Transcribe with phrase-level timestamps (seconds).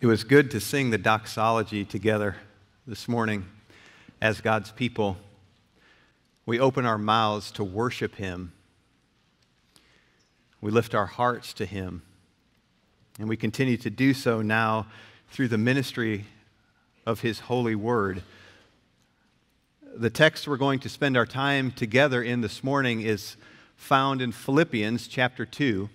[0.00, 2.36] It was good to sing the doxology together
[2.86, 3.46] this morning
[4.22, 5.16] as God's people.
[6.46, 8.52] We open our mouths to worship Him.
[10.60, 12.02] We lift our hearts to Him.
[13.18, 14.86] And we continue to do so now
[15.32, 16.26] through the ministry
[17.04, 18.22] of His holy word.
[19.96, 23.36] The text we're going to spend our time together in this morning is
[23.74, 25.90] found in Philippians chapter 2.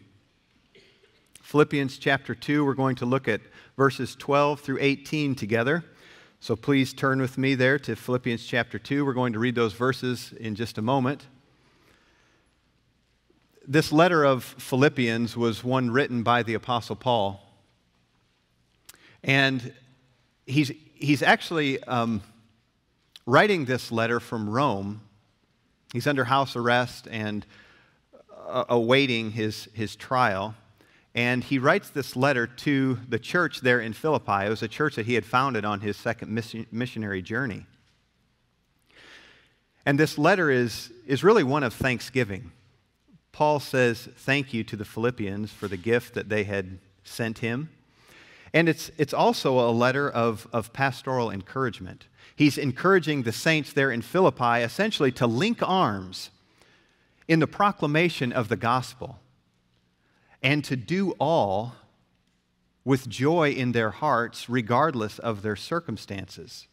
[1.43, 3.41] Philippians chapter 2, we're going to look at
[3.75, 5.83] verses 12 through 18 together.
[6.39, 9.05] So please turn with me there to Philippians chapter 2.
[9.05, 11.27] We're going to read those verses in just a moment.
[13.67, 17.45] This letter of Philippians was one written by the Apostle Paul.
[19.21, 19.73] And
[20.45, 22.21] he's, he's actually um,
[23.25, 25.01] writing this letter from Rome.
[25.91, 27.45] He's under house arrest and
[28.47, 30.55] uh, awaiting his, his trial.
[31.15, 34.45] And he writes this letter to the church there in Philippi.
[34.45, 36.31] It was a church that he had founded on his second
[36.71, 37.67] missionary journey.
[39.85, 42.51] And this letter is, is really one of thanksgiving.
[43.31, 47.69] Paul says thank you to the Philippians for the gift that they had sent him.
[48.53, 52.05] And it's, it's also a letter of, of pastoral encouragement.
[52.35, 56.31] He's encouraging the saints there in Philippi essentially to link arms
[57.27, 59.19] in the proclamation of the gospel
[60.43, 61.73] and to do all
[62.85, 66.67] with joy in their hearts, regardless of their circumstances.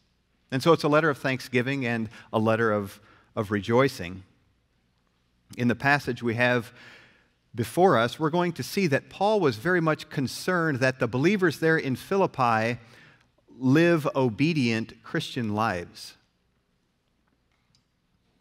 [0.51, 2.99] And so it's a letter of thanksgiving and a letter of,
[3.35, 4.23] of rejoicing.
[5.57, 6.73] In the passage we have
[7.55, 11.59] before us, we're going to see that Paul was very much concerned that the believers
[11.59, 12.77] there in Philippi
[13.57, 16.15] live obedient Christian lives.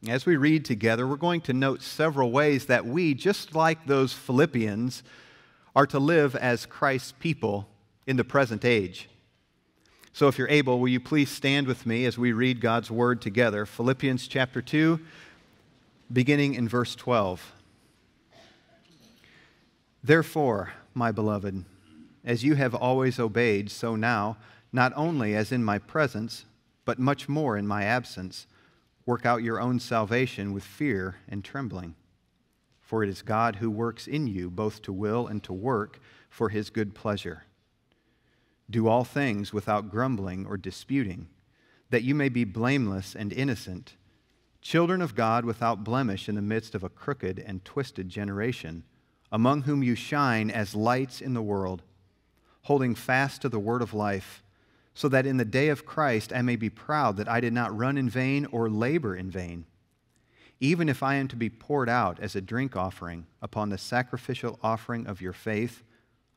[0.08, 4.14] As we read together, we're going to note several ways that we, just like those
[4.14, 5.02] Philippians,
[5.76, 7.68] are to live as Christ's people
[8.06, 9.10] in the present age.
[10.14, 13.20] So, if you're able, will you please stand with me as we read God's word
[13.20, 13.66] together?
[13.66, 14.98] Philippians chapter 2,
[16.10, 17.52] beginning in verse 12.
[20.02, 21.64] Therefore, my beloved,
[22.24, 24.38] as you have always obeyed, so now,
[24.72, 26.46] not only as in my presence,
[26.86, 28.46] but much more in my absence,
[29.06, 31.94] Work out your own salvation with fear and trembling.
[32.80, 36.48] For it is God who works in you both to will and to work for
[36.48, 37.44] his good pleasure.
[38.68, 41.28] Do all things without grumbling or disputing,
[41.90, 43.94] that you may be blameless and innocent,
[44.60, 48.84] children of God without blemish in the midst of a crooked and twisted generation,
[49.32, 51.82] among whom you shine as lights in the world,
[52.62, 54.42] holding fast to the word of life
[55.00, 57.74] so that in the day of Christ I may be proud that I did not
[57.74, 59.64] run in vain or labor in vain.
[60.60, 64.58] Even if I am to be poured out as a drink offering upon the sacrificial
[64.62, 65.82] offering of your faith,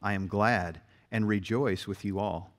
[0.02, 0.80] I am glad
[1.12, 2.54] and rejoice with you all.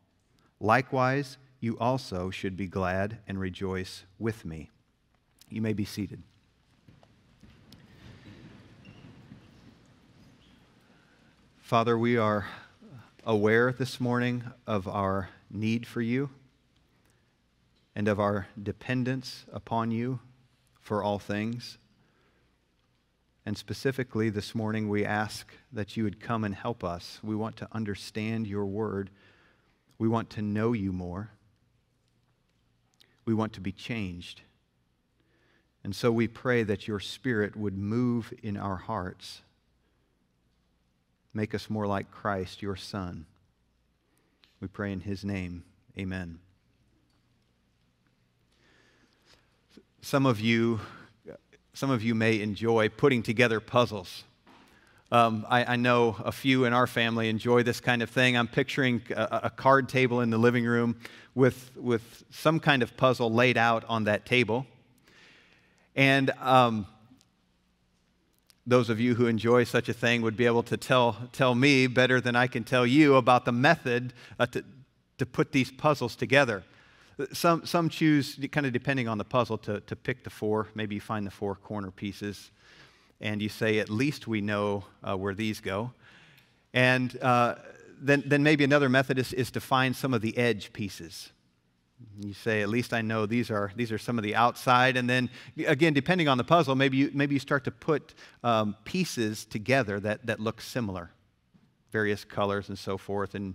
[0.61, 4.71] Likewise, you also should be glad and rejoice with me.
[5.49, 6.23] You may be seated.
[11.63, 12.47] Father, we are
[13.25, 16.31] aware this morning of our need for you
[17.95, 20.19] and of our dependence upon you
[20.81, 21.79] for all things.
[23.47, 27.21] And specifically this morning, we ask that you would come and help us.
[27.23, 29.11] We want to understand your word.
[29.99, 31.31] We want to know you more.
[33.27, 34.43] We want to be changed.
[35.85, 39.43] And so we pray that your spirit would move in our hearts,
[41.35, 43.27] make us more like Christ, your Son.
[44.61, 45.65] We pray in his name.
[45.99, 46.39] Amen.
[50.01, 50.81] Some of you,
[51.73, 54.25] some of you may enjoy putting together puzzles.
[55.13, 58.37] Um, I, I, know a few in our family enjoy this kind of thing.
[58.37, 60.97] I'm picturing a, a, card table in the living room
[61.35, 64.67] with, with some kind of puzzle laid out on that table.
[65.95, 66.87] And um,
[68.67, 71.87] those of you who enjoy such a thing would be able to tell, tell me
[71.87, 74.65] better than I can tell you about the method uh, to,
[75.19, 76.63] to put these puzzles together.
[77.33, 80.69] Some, some choose, kind of depending on the puzzle, to, to pick the four.
[80.75, 82.51] Maybe you find the four corner pieces
[83.21, 85.93] and you say, at least we know uh, where these go.
[86.73, 87.57] And uh,
[88.01, 91.31] then, then maybe another method is, is to find some of the edge pieces.
[92.21, 94.97] You say, at least I know these are, these are some of the outside.
[94.97, 95.31] And then,
[95.67, 100.01] again, depending on the puzzle, maybe you, maybe you start to put um, pieces together
[100.01, 101.11] that, that look similar,
[101.93, 103.35] various colors and so forth.
[103.35, 103.55] And,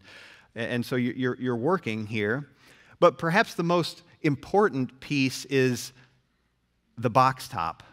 [0.56, 2.50] and so you're, you're working here.
[3.00, 5.94] But perhaps the most important piece is
[6.98, 7.84] the box top.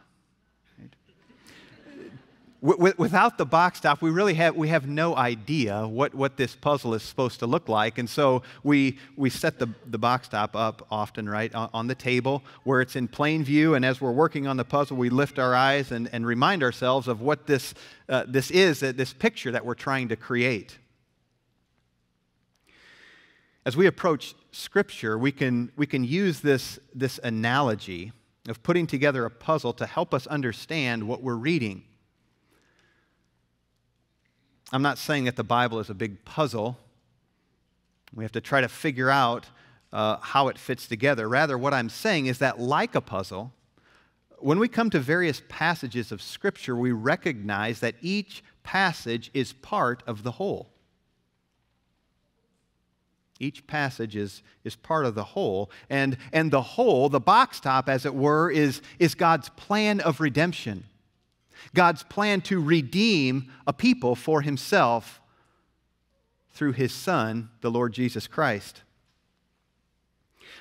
[2.67, 6.95] Without the box top, we really have, we have no idea what, what this puzzle
[6.95, 7.99] is supposed to look like.
[7.99, 12.43] And so we, we set the, the box top up often, right, on, the table
[12.65, 13.75] where it's in plain view.
[13.75, 17.07] And as we're working on the puzzle, we lift our eyes and, and remind ourselves
[17.07, 17.73] of what this,
[18.09, 20.79] uh, this is, this picture that we're trying to create.
[23.65, 28.13] As we approach Scripture, we can, we can use this, this analogy
[28.49, 31.85] of putting together a puzzle to help us understand what we're reading.
[34.73, 36.77] I'm not saying that the Bible is a big puzzle.
[38.15, 39.47] We have to try to figure out
[39.93, 41.29] uh, how it fits together.
[41.29, 43.53] Rather, what I'm saying is that, like a puzzle,
[44.39, 50.03] when we come to various passages of Scripture, we recognize that each passage is part
[50.07, 50.69] of the whole.
[53.39, 55.71] Each passage is, is part of the whole.
[55.91, 60.21] And, and the whole, the box top, as it were, is, is God's plan of
[60.21, 60.85] redemption.
[61.75, 65.21] God's plan to redeem a people for himself
[66.51, 68.83] through his Son, the Lord Jesus Christ.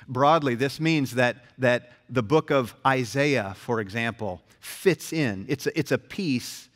[0.06, 5.46] Broadly, this means that, that the book of Isaiah, for example, fits in.
[5.48, 6.68] It's a, it's a piece,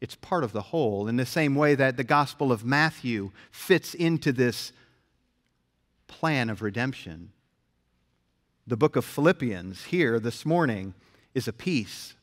[0.00, 3.94] it's part of the whole, in the same way that the Gospel of Matthew fits
[3.94, 4.72] into this
[6.08, 7.30] plan of redemption.
[8.66, 10.94] The book of Philippians, here this morning,
[11.34, 12.14] is a piece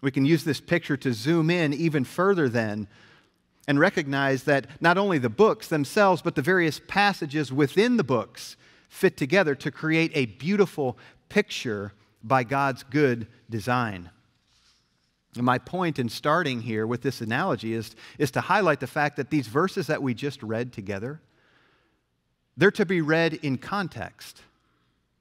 [0.00, 2.88] we can use this picture to zoom in even further then
[3.68, 8.56] and recognize that not only the books themselves, but the various passages within the books
[8.88, 10.98] fit together to create a beautiful
[11.28, 11.92] picture
[12.22, 14.10] by God's good design.
[15.36, 19.16] And my point in starting here with this analogy is, is to highlight the fact
[19.16, 21.20] that these verses that we just read together,
[22.56, 24.42] they're to be read in context.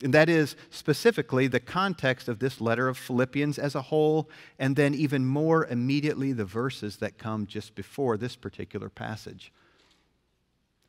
[0.01, 4.75] And that is specifically the context of this letter of Philippians as a whole, and
[4.75, 9.51] then even more immediately the verses that come just before this particular passage.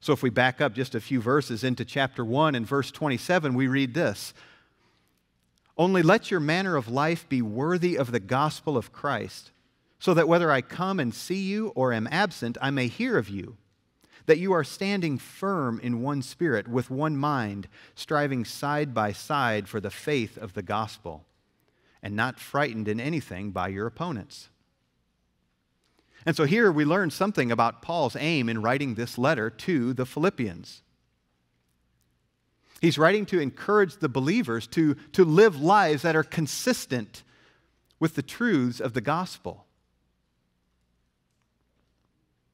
[0.00, 3.52] So if we back up just a few verses into chapter 1 and verse 27,
[3.54, 4.32] we read this
[5.76, 9.50] Only let your manner of life be worthy of the gospel of Christ,
[9.98, 13.28] so that whether I come and see you or am absent, I may hear of
[13.28, 13.56] you
[14.30, 17.66] that you are standing firm in one spirit, with one mind,
[17.96, 21.24] striving side by side for the faith of the gospel,
[22.00, 24.48] and not frightened in anything by your opponents.
[26.24, 30.06] And so here we learn something about Paul's aim in writing this letter to the
[30.06, 30.82] Philippians.
[32.80, 37.24] He's writing to encourage the believers to, to live lives that are consistent
[37.98, 39.66] with the truths of the gospel.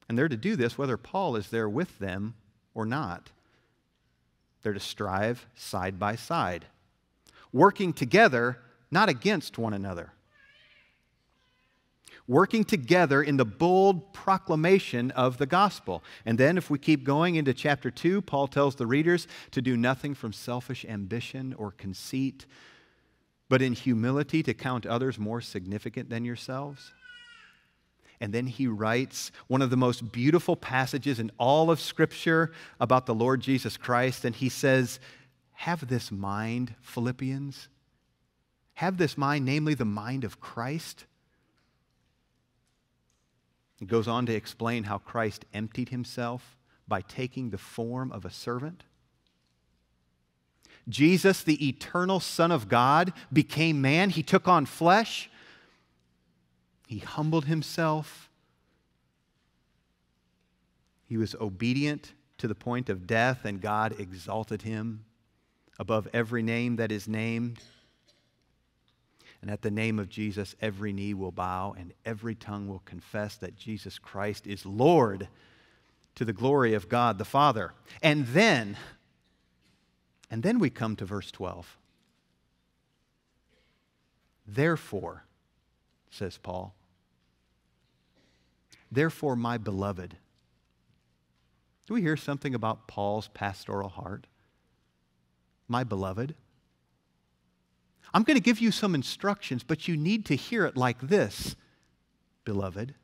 [0.07, 2.35] And they're to do this whether Paul is there with them
[2.73, 3.31] or not.
[4.61, 6.65] They're to strive side by side,
[7.51, 8.59] working together,
[8.91, 10.11] not against one another.
[12.27, 16.03] Working together in the bold proclamation of the gospel.
[16.25, 19.77] And then, if we keep going into chapter 2, Paul tells the readers to do
[19.77, 22.45] nothing from selfish ambition or conceit,
[23.47, 26.91] but in humility to count others more significant than yourselves.
[28.19, 33.05] And then he writes one of the most beautiful passages in all of Scripture about
[33.05, 34.25] the Lord Jesus Christ.
[34.25, 34.99] And he says,
[35.53, 37.69] Have this mind, Philippians.
[38.75, 41.05] Have this mind, namely the mind of Christ.
[43.77, 48.31] He goes on to explain how Christ emptied himself by taking the form of a
[48.31, 48.83] servant.
[50.89, 54.09] Jesus, the eternal Son of God, became man.
[54.09, 55.29] He took on flesh
[56.87, 58.29] he humbled himself.
[61.03, 65.03] He was obedient to the point of death, and God exalted him
[65.77, 67.59] above every name that is named.
[69.41, 73.35] And at the name of Jesus, every knee will bow and every tongue will confess
[73.35, 75.27] that Jesus Christ is Lord
[76.15, 77.73] to the glory of God the Father.
[78.01, 78.77] And then,
[80.31, 81.77] and then we come to verse 12.
[84.47, 85.26] Therefore,
[86.09, 86.73] says Paul,
[88.91, 90.17] Therefore, my beloved.
[91.87, 94.27] Do we hear something about Paul's pastoral heart?
[95.67, 96.35] My beloved.
[98.13, 101.55] I'm going to give you some instructions, but you need to hear it like this,
[102.45, 102.95] beloved.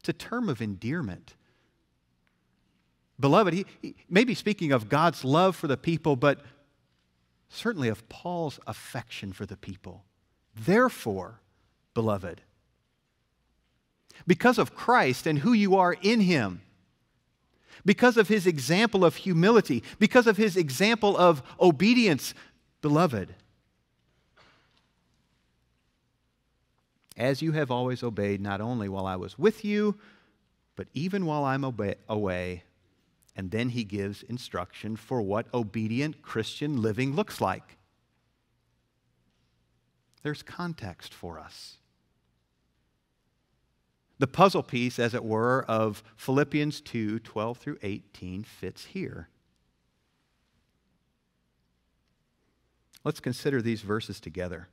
[0.00, 1.34] It's a term of endearment.
[3.18, 6.40] Beloved, he, he may be speaking of God's love for the people, but
[7.48, 10.04] certainly of Paul's affection for the people.
[10.54, 11.40] Therefore,
[11.96, 12.42] beloved,
[14.26, 16.60] because of Christ and who you are in Him,
[17.84, 22.34] because of His example of humility, because of His example of obedience,
[22.82, 23.34] beloved.
[27.16, 29.96] as you have always obeyed, not only while I was with you,
[30.74, 32.62] but even while I'm away.
[33.34, 37.78] And then he gives instruction for what obedient Christian living looks like.
[40.22, 41.76] There's context for us.
[44.18, 49.28] The puzzle piece, as it were, of Philippians 2 12 through 18 fits here.
[53.04, 54.68] Let's consider these verses together.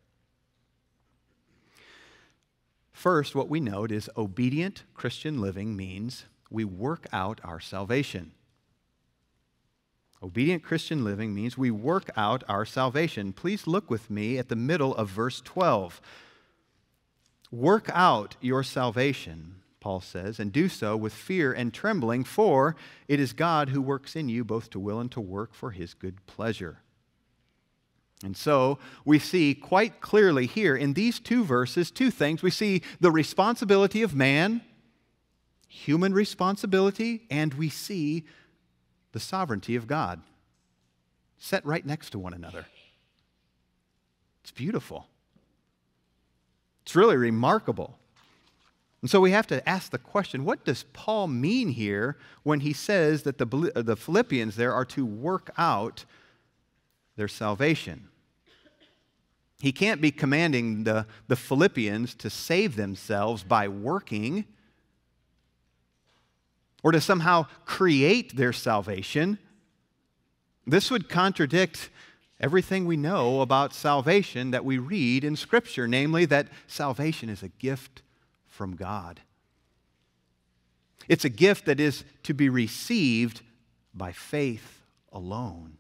[2.91, 8.31] First, what we note is obedient Christian living means we work out our salvation.
[10.23, 13.33] Obedient Christian living means we work out our salvation.
[13.33, 15.99] Please look with me at the middle of verse 12.
[17.53, 22.75] Work out your salvation, Paul says, and do so with fear and trembling, for
[23.07, 25.93] it is God who works in you both to will and to work for his
[25.93, 26.79] good pleasure.
[28.23, 32.41] And so we see quite clearly here in these two verses two things.
[32.41, 34.61] We see the responsibility of man,
[35.67, 38.23] human responsibility, and we see
[39.11, 40.23] the sovereignty of God
[41.37, 42.65] set right next to one another.
[44.41, 45.05] It's beautiful.
[46.83, 47.97] It's really remarkable.
[49.01, 52.71] And so we have to ask the question what does Paul mean here when he
[52.71, 56.05] says that the, the Philippians there are to work out
[57.17, 58.07] their salvation?
[59.59, 64.45] He can't be commanding the, the Philippians to save themselves by working
[66.83, 69.37] or to somehow create their salvation.
[70.67, 71.89] This would contradict
[72.39, 77.49] everything we know about salvation that we read in Scripture, namely that salvation is a
[77.49, 78.01] gift
[78.47, 79.21] from God.
[81.07, 83.41] It's a gift that is to be received
[83.93, 85.77] by faith alone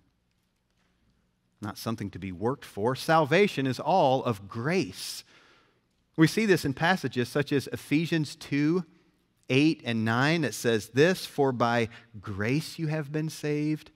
[1.63, 2.95] not something to be worked for.
[2.95, 5.23] Salvation is all of grace.
[6.15, 8.83] We see this in passages such as Ephesians 2
[9.49, 11.89] 8 and 9 that says this For by
[12.21, 13.91] grace you have been saved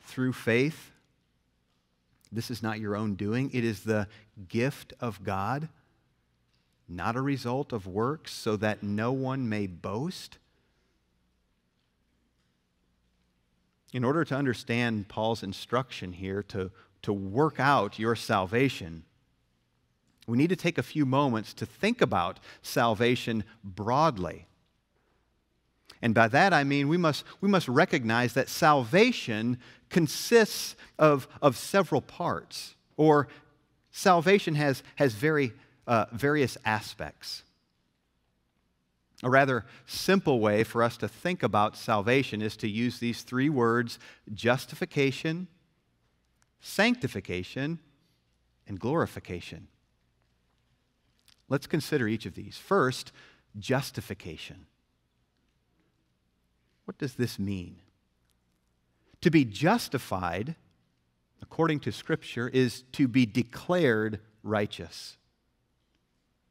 [0.00, 0.90] through faith.
[2.32, 4.06] This is not your own doing, it is the
[4.48, 5.68] gift of God,
[6.88, 10.38] not a result of works, so that no one may boast.
[13.92, 16.70] in order to understand Paul's instruction here to,
[17.02, 19.04] to work out your salvation,
[20.26, 24.46] we need to take a few moments to think about salvation broadly.
[26.02, 31.56] And by that I mean we must, we must recognize that salvation consists of, of
[31.56, 33.28] several parts, or
[33.90, 35.52] salvation has, has very,
[35.86, 37.42] uh, various aspects.
[39.22, 43.50] A rather simple way for us to think about salvation is to use these three
[43.50, 43.98] words
[44.32, 45.48] justification,
[46.60, 47.78] sanctification,
[48.66, 49.68] and glorification.
[51.48, 52.56] Let's consider each of these.
[52.56, 53.12] First,
[53.58, 54.66] justification.
[56.90, 57.76] What does this mean?
[59.20, 60.56] To be justified,
[61.40, 65.16] according to Scripture, is to be declared righteous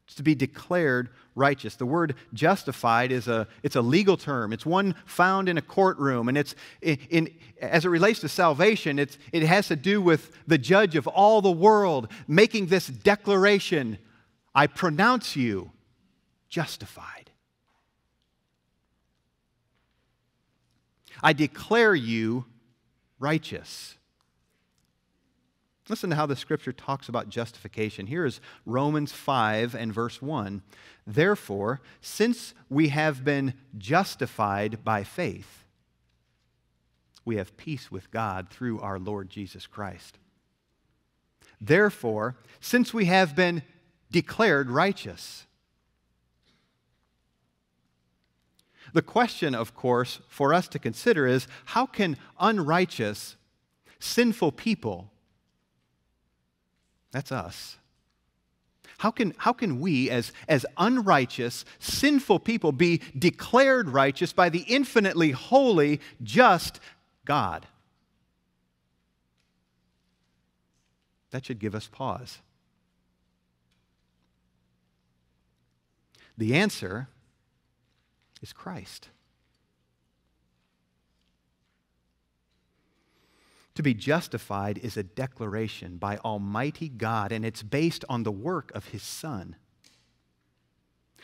[0.05, 1.75] It's to be declared righteous.
[1.75, 4.53] The word justified is a, it's a legal term.
[4.53, 6.29] It's one found in a courtroom.
[6.29, 10.31] And it's, in, in, as it relates to salvation, it's, it has to do with
[10.47, 13.97] the judge of all the world making this declaration
[14.55, 15.71] I pronounce you
[16.47, 17.18] justified.
[21.21, 22.45] I declare you
[23.19, 23.97] righteous.
[25.89, 28.05] Listen to how the scripture talks about justification.
[28.05, 30.61] Here is Romans 5 and verse 1.
[31.07, 35.65] Therefore, since we have been justified by faith,
[37.25, 40.19] we have peace with God through our Lord Jesus Christ.
[41.59, 43.63] Therefore, since we have been
[44.11, 45.45] declared righteous,
[48.93, 53.35] the question, of course, for us to consider is how can unrighteous,
[53.99, 55.11] sinful people
[57.11, 57.77] that's us.
[58.99, 64.65] How can, how can we, as, as unrighteous, sinful people, be declared righteous by the
[64.67, 66.79] infinitely holy, just
[67.25, 67.65] God?
[71.31, 72.39] That should give us pause.
[76.37, 77.07] The answer
[78.41, 79.09] is Christ.
[83.75, 88.71] To be justified is a declaration by Almighty God, and it's based on the work
[88.75, 89.55] of His Son.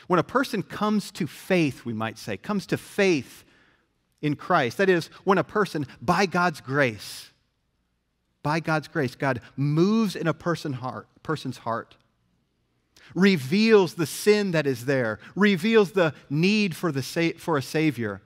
[0.06, 3.44] When a person comes to faith, we might say, comes to faith
[4.22, 7.30] in Christ, that is, when a person, by God's grace,
[8.42, 11.96] by God's grace, God moves in a person heart, person's heart
[13.16, 18.20] reveals the sin that is there, reveals the need for, the sa- for a Savior.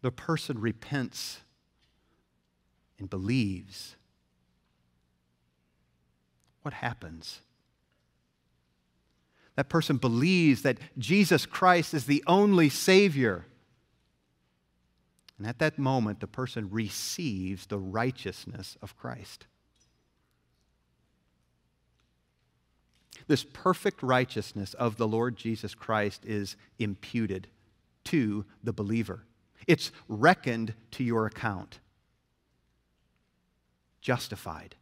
[0.00, 1.40] The person repents
[2.98, 3.96] and believes.
[6.62, 7.40] What happens?
[9.56, 13.46] That person believes that Jesus Christ is the only Savior.
[15.38, 19.46] And at that moment, the person receives the righteousness of Christ.
[23.32, 27.48] This perfect righteousness of the Lord Jesus Christ is imputed
[28.04, 29.24] to the believer.
[29.66, 31.80] It's reckoned to your account.
[34.02, 34.74] Justified.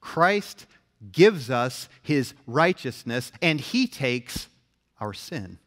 [0.00, 0.66] Christ
[1.12, 4.48] gives us his righteousness and he takes
[4.98, 5.60] our sin.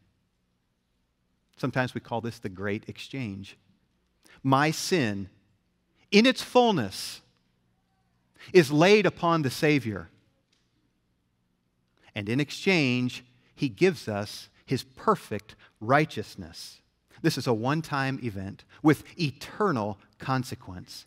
[1.56, 3.56] Sometimes we call this the great exchange.
[4.42, 5.30] My sin,
[6.10, 7.22] in its fullness,
[8.52, 10.08] is laid upon the Savior.
[12.14, 13.24] And in exchange,
[13.54, 16.80] he gives us his perfect righteousness.
[17.22, 21.06] This is a one time event with eternal consequence.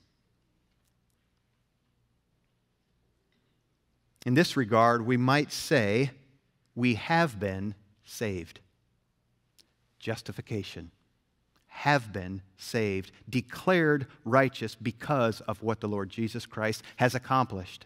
[4.25, 6.11] In this regard, we might say
[6.75, 8.59] we have been saved.
[9.99, 10.91] Justification.
[11.83, 17.85] Have been saved, declared righteous because of what the Lord Jesus Christ has accomplished.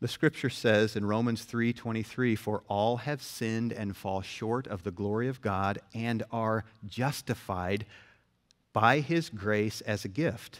[0.00, 4.90] The scripture says in Romans 3:23 for all have sinned and fall short of the
[4.90, 7.86] glory of God and are justified
[8.72, 10.58] by his grace as a gift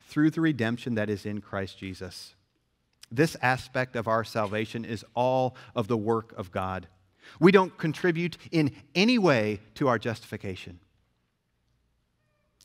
[0.00, 2.34] through the redemption that is in Christ Jesus.
[3.12, 6.88] This aspect of our salvation is all of the work of God.
[7.38, 10.80] We don't contribute in any way to our justification.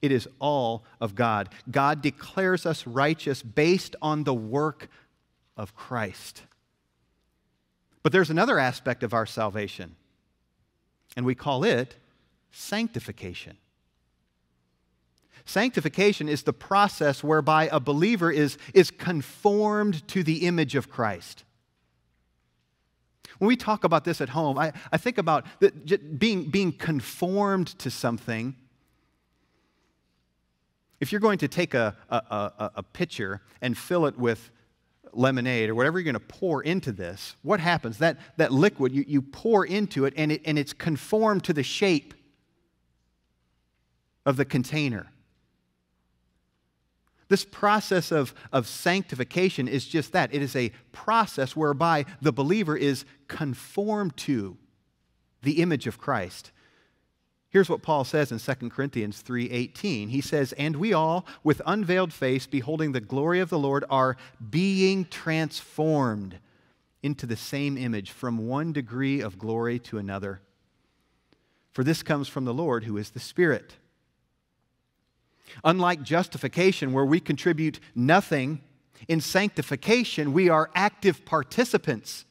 [0.01, 1.49] It is all of God.
[1.71, 4.89] God declares us righteous based on the work
[5.57, 6.43] of Christ.
[8.03, 9.95] But there's another aspect of our salvation,
[11.17, 11.95] and we call it
[12.51, 13.57] sanctification.
[15.45, 21.44] Sanctification is the process whereby a believer is, is conformed to the image of Christ.
[23.39, 25.45] When we talk about this at home, I, I think about
[26.17, 28.55] being, being conformed to something.
[30.99, 34.51] If you're going to take a, a, a, a pitcher and fill it with
[35.11, 37.97] lemonade or whatever you're going to pour into this, what happens?
[37.97, 41.63] That, that liquid, you, you pour into it and, it and it's conformed to the
[41.63, 42.13] shape
[44.25, 45.11] of the container.
[47.27, 52.77] This process of, of sanctification is just that it is a process whereby the believer
[52.77, 54.57] is conformed to
[55.41, 56.51] the image of Christ.
[57.49, 60.09] Here's what Paul says in 2 Corinthians 3:18.
[60.09, 64.17] He says, "And we all with unveiled face beholding the glory of the Lord are
[64.49, 66.39] being transformed
[67.01, 70.41] into the same image from one degree of glory to another.
[71.71, 73.77] For this comes from the Lord who is the Spirit."
[75.63, 78.61] Unlike justification, where we contribute nothing,
[79.07, 82.25] in sanctification, we are active participants.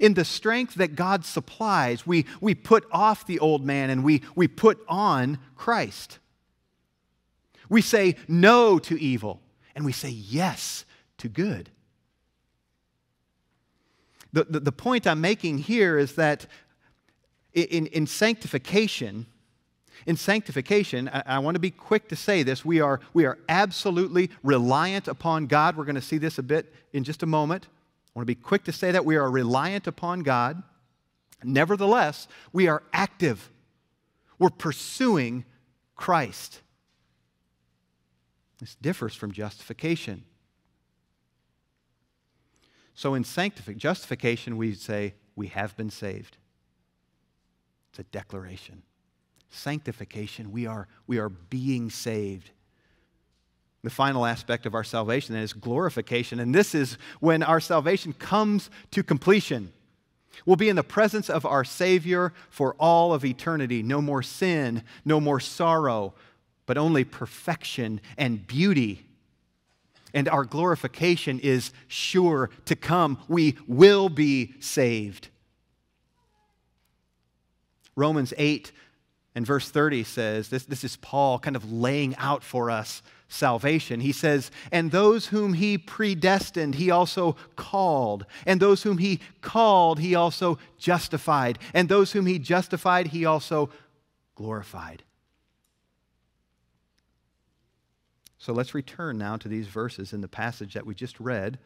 [0.00, 4.22] In the strength that God supplies, we, we put off the old man and we,
[4.34, 6.18] we put on Christ.
[7.68, 9.40] We say no to evil
[9.74, 10.84] and we say yes
[11.18, 11.70] to good.
[14.32, 16.46] The, the, the point I'm making here is that
[17.52, 19.26] in, in sanctification,
[20.06, 24.30] in sanctification, I, want to be quick to say this, we are, we are absolutely
[24.42, 25.76] reliant upon God.
[25.76, 27.66] We're going to see this a bit in just a moment.
[27.66, 30.62] I want to be quick to say that we are reliant upon God.
[31.42, 33.50] Nevertheless, we are active.
[34.38, 35.44] We're pursuing
[35.96, 36.60] Christ.
[38.58, 40.24] This differs from justification.
[42.94, 46.36] So in sanctification, justification, we say we have been saved.
[47.90, 48.82] It's a declaration
[49.54, 50.52] sanctification.
[50.52, 52.50] We are, we are being saved.
[53.82, 58.70] The final aspect of our salvation is glorification, and this is when our salvation comes
[58.92, 59.72] to completion.
[60.46, 63.82] We'll be in the presence of our Savior for all of eternity.
[63.82, 66.14] No more sin, no more sorrow,
[66.66, 69.06] but only perfection and beauty.
[70.14, 73.18] And our glorification is sure to come.
[73.28, 75.28] We will be saved.
[77.96, 78.72] Romans 8
[79.34, 84.00] and verse 30 says, this, this is Paul kind of laying out for us salvation.
[84.00, 88.26] He says, And those whom he predestined, he also called.
[88.46, 91.58] And those whom he called, he also justified.
[91.72, 93.70] And those whom he justified, he also
[94.36, 95.02] glorified.
[98.38, 101.58] So let's return now to these verses in the passage that we just read.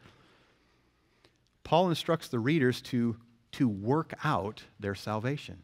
[1.63, 3.17] Paul instructs the readers to,
[3.53, 5.63] to work out their salvation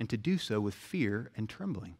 [0.00, 1.94] and to do so with fear and trembling.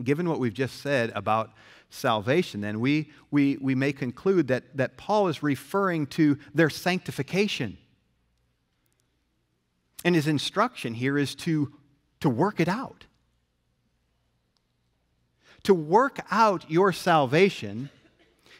[0.00, 1.52] Given what we've just said about
[1.88, 7.78] salvation, then we, we, we may conclude that, that Paul is referring to their sanctification.
[10.04, 11.72] And his instruction here is to,
[12.20, 13.06] to work it out.
[15.62, 17.88] To work out your salvation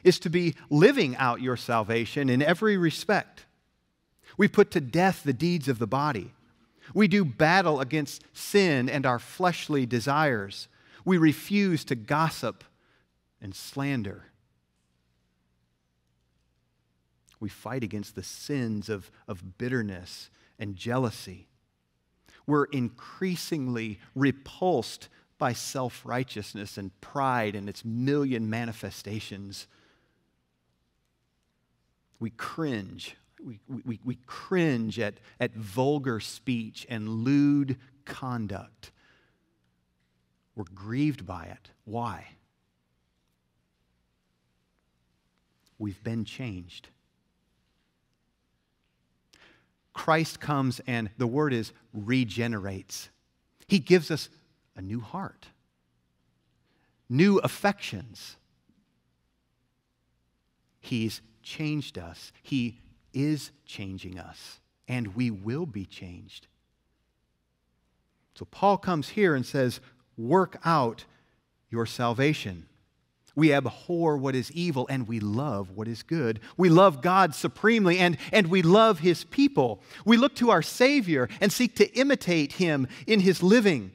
[0.03, 3.45] is to be living out your salvation in every respect.
[4.39, 6.33] We put to death the deeds of the body.
[6.95, 10.69] We do battle against sin and our fleshly desires.
[11.05, 12.65] We refuse to gossip
[13.41, 14.25] and slander.
[17.39, 21.49] We fight against the sins of, of bitterness and jealousy.
[22.47, 29.67] We're increasingly repulsed by self righteousness and pride and its million manifestations.
[32.19, 33.17] We cringe.
[33.45, 38.93] We, we, we cringe at, at vulgar speech and lewd conduct.
[40.55, 41.71] We're grieved by it.
[41.85, 42.27] Why?
[45.79, 46.89] We've been changed.
[49.93, 53.11] Christ comes and the word is regenerates.
[53.67, 54.29] He gives us
[54.77, 55.47] a new heart,
[57.09, 58.37] new affections.
[60.81, 62.33] He's changed us.
[62.43, 62.81] He
[63.17, 66.47] is changing us, and we will be changed.
[68.35, 69.81] So Paul comes here and says,
[70.19, 71.07] Work out
[71.71, 72.67] your salvation.
[73.35, 76.41] We abhor what is evil and we love what is good.
[76.57, 79.83] We love God supremely and, and we love His people.
[80.07, 83.93] We look to our Savior and seek to imitate Him in His living.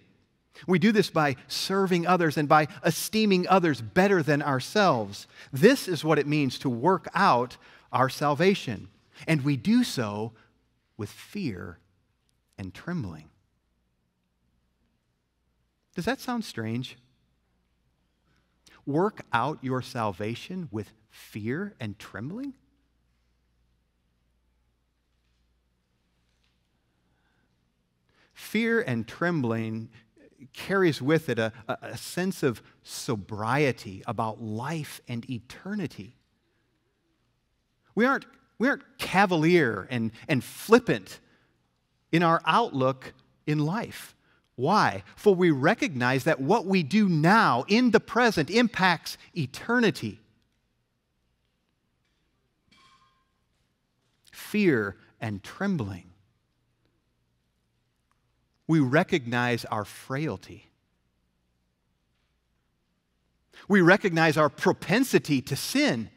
[0.68, 5.26] We do this by serving others and by esteeming others better than ourselves.
[5.52, 7.58] This is what it means to work out
[7.92, 8.90] our salvation.
[9.28, 10.34] And we do so
[10.98, 11.80] with fear
[12.58, 13.30] and trembling.
[15.96, 16.98] Does that sound strange?
[18.86, 22.54] Work out your salvation with fear and trembling?
[28.34, 29.90] Fear and trembling
[30.54, 36.18] carries with it a, a, sense of sobriety about life and eternity.
[37.94, 38.26] We aren't,
[38.62, 41.20] we aren't cavalier and, and flippant
[42.12, 43.12] in our outlook
[43.48, 44.16] in life.
[44.54, 45.02] Why?
[45.16, 50.20] For we recognize that what we do now in the present impacts eternity.
[54.32, 56.12] Fear and trembling
[58.68, 60.70] we recognize our frailty.
[63.68, 66.12] We recognize our propensity to sin.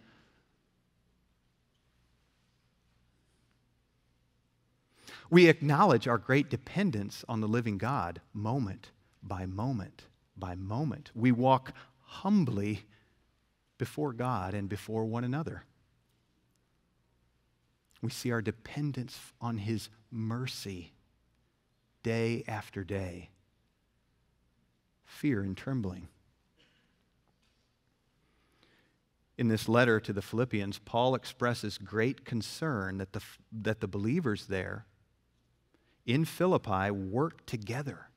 [5.34, 10.04] We acknowledge our great dependence on the living God moment by moment
[10.36, 11.10] by moment.
[11.12, 12.84] We walk humbly
[13.76, 15.64] before God and before one another.
[18.00, 20.92] We see our dependence on His mercy
[22.04, 23.30] day after day.
[25.04, 26.06] Fear and trembling.
[29.36, 34.46] In this letter to the Philippians, Paul expresses great concern that the, that the believers
[34.46, 34.86] there
[36.06, 38.08] in Philippi work together.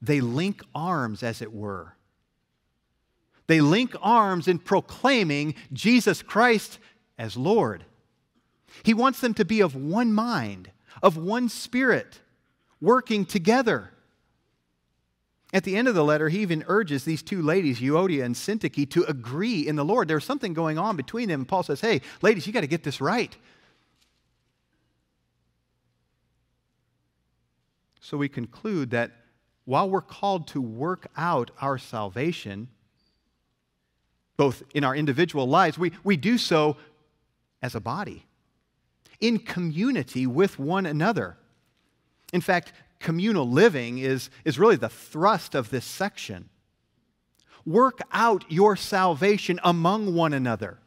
[0.00, 1.94] They link arms, as it were.
[3.46, 6.78] They link arms in proclaiming Jesus Christ
[7.18, 7.84] as Lord.
[8.84, 10.70] He wants them to be of one mind,
[11.02, 12.20] of one spirit
[12.80, 13.90] working together.
[15.52, 18.90] At the end of the letter, he even urges these two ladies, Euodia and Syntyche,
[18.90, 20.06] to agree in the Lord.
[20.06, 21.46] There's something going on between them.
[21.46, 23.34] Paul says, Hey, ladies, you got to get this right.
[28.08, 29.10] So we conclude that
[29.66, 32.68] while we're called to work out our salvation,
[34.38, 36.78] both in our individual lives, we, we do so
[37.60, 38.24] as a body,
[39.20, 41.36] in community with one another.
[42.32, 46.48] In fact, communal living is, is really the thrust of this section.
[47.66, 50.78] Work out your salvation among one another.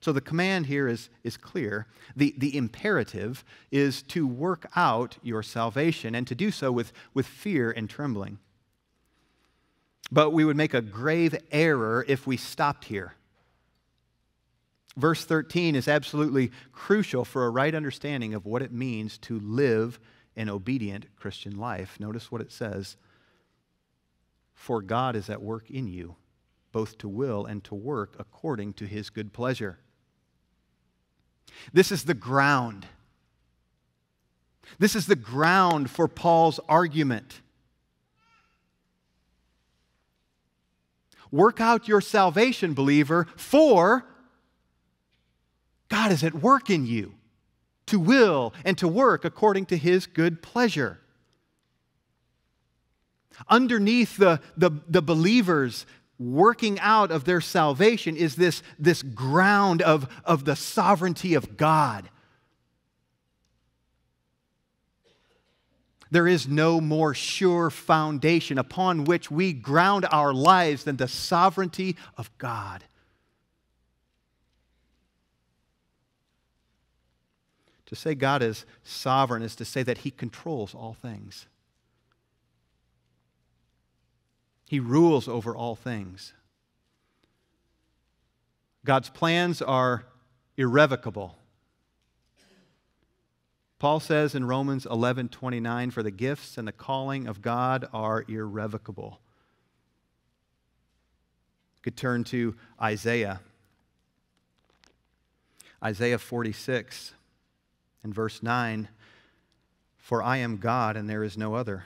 [0.00, 1.86] So the command here is, is clear.
[2.14, 7.26] The, the imperative is to work out your salvation and to do so with, with
[7.26, 8.38] fear and trembling.
[10.12, 13.14] But we would make a grave error if we stopped here.
[14.96, 19.98] Verse 13 is absolutely crucial for a right understanding of what it means to live
[20.36, 21.98] an obedient Christian life.
[21.98, 22.96] Notice what it says
[24.54, 26.16] For God is at work in you,
[26.72, 29.78] both to will and to work according to his good pleasure.
[31.72, 32.86] This is the ground.
[34.78, 37.40] This is the ground for Paul's argument.
[41.30, 44.06] Work out your salvation, believer, for
[45.88, 47.14] God is at work in you
[47.86, 51.00] to will and to work according to his good pleasure.
[53.48, 55.86] Underneath the, the, the believers
[56.18, 62.08] working out of their salvation is this, this ground of, of the sovereignty of God.
[66.10, 71.96] There is no more sure foundation upon which we ground our lives than the sovereignty
[72.16, 72.84] of God.
[77.86, 81.46] To say God is sovereign is to say that He controls all things.
[84.66, 86.32] He rules over all things.
[88.84, 90.04] God's plans are
[90.56, 91.36] irrevocable.
[93.78, 98.24] Paul says in Romans 11 29, for the gifts and the calling of God are
[98.26, 99.20] irrevocable.
[101.76, 103.40] You could turn to Isaiah.
[105.84, 107.12] Isaiah 46
[108.02, 108.88] and verse 9
[109.98, 111.84] For I am God and there is no other.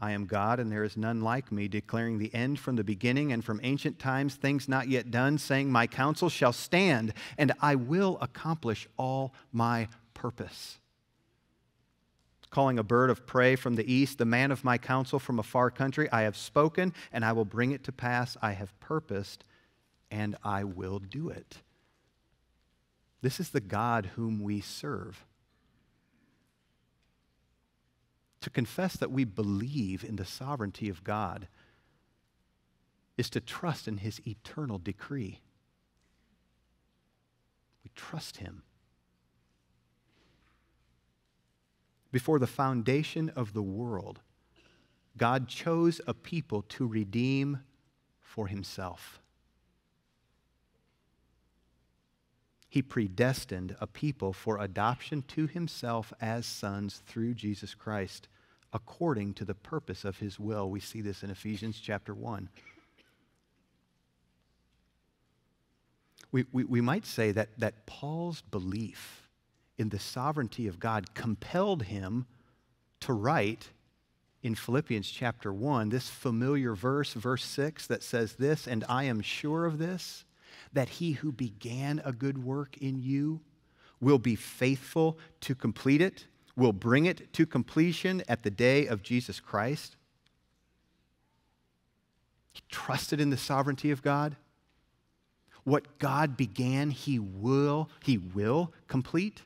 [0.00, 3.32] I am God and there is none like me, declaring the end from the beginning
[3.32, 7.74] and from ancient times, things not yet done, saying, My counsel shall stand and I
[7.74, 10.78] will accomplish all my purpose.
[12.50, 15.42] Calling a bird of prey from the east, the man of my counsel from a
[15.42, 18.36] far country, I have spoken and I will bring it to pass.
[18.40, 19.44] I have purposed
[20.10, 21.58] and I will do it.
[23.20, 25.24] This is the God whom we serve.
[28.42, 31.48] To confess that we believe in the sovereignty of God
[33.16, 35.40] is to trust in his eternal decree.
[37.82, 38.62] We trust him.
[42.12, 44.20] Before the foundation of the world,
[45.16, 47.60] God chose a people to redeem
[48.20, 49.20] for himself.
[52.68, 58.28] He predestined a people for adoption to himself as sons through Jesus Christ,
[58.72, 60.68] according to the purpose of his will.
[60.68, 62.48] We see this in Ephesians chapter 1.
[66.30, 69.28] We, we, we might say that, that Paul's belief
[69.78, 72.26] in the sovereignty of God compelled him
[73.00, 73.70] to write
[74.42, 79.22] in Philippians chapter 1 this familiar verse, verse 6, that says this, and I am
[79.22, 80.26] sure of this
[80.72, 83.40] that he who began a good work in you
[84.00, 86.26] will be faithful to complete it,
[86.56, 89.96] will bring it to completion at the day of Jesus Christ.
[92.52, 94.36] He trusted in the sovereignty of God.
[95.64, 99.42] What God began, he will, he will complete.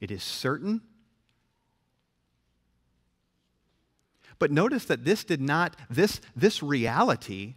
[0.00, 0.82] It is certain.
[4.38, 7.54] But notice that this did not, this, this reality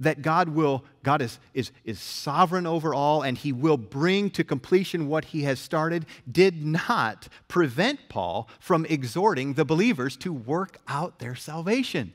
[0.00, 4.44] that God will, God is, is, is sovereign over all and he will bring to
[4.44, 10.78] completion what he has started, did not prevent Paul from exhorting the believers to work
[10.88, 12.12] out their salvation.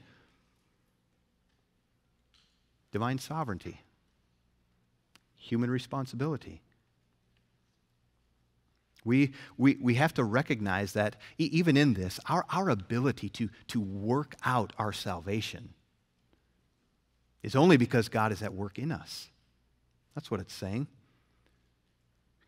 [2.91, 3.81] Divine sovereignty,
[5.35, 6.61] human responsibility.
[9.03, 13.79] We, we, we have to recognize that even in this, our, our ability to, to
[13.79, 15.73] work out our salvation
[17.47, 19.29] is only because God is at work in us.
[20.13, 20.87] That's what it's saying.